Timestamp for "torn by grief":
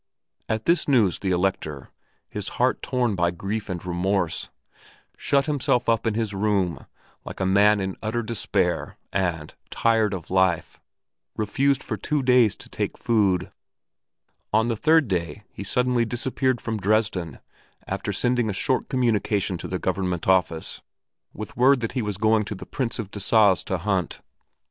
2.81-3.69